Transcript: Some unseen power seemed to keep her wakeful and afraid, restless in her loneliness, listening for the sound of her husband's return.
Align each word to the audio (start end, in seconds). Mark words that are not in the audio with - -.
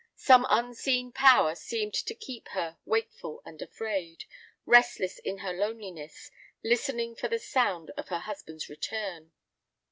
Some 0.15 0.47
unseen 0.49 1.11
power 1.11 1.53
seemed 1.53 1.93
to 1.93 2.15
keep 2.15 2.47
her 2.47 2.79
wakeful 2.85 3.43
and 3.45 3.61
afraid, 3.61 4.23
restless 4.65 5.19
in 5.19 5.37
her 5.45 5.53
loneliness, 5.53 6.31
listening 6.63 7.13
for 7.15 7.27
the 7.27 7.37
sound 7.37 7.91
of 7.91 8.07
her 8.07 8.17
husband's 8.21 8.67
return. 8.67 9.31